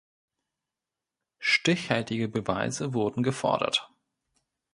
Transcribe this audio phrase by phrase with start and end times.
[1.37, 3.87] Stichhaltige Beweise wurden gefordert.